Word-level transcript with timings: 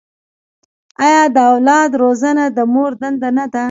آیا 1.05 1.23
د 1.35 1.37
اولاد 1.51 1.91
روزنه 2.01 2.43
د 2.57 2.59
مور 2.73 2.91
دنده 3.01 3.29
نه 3.37 3.45
ده؟ 3.53 3.59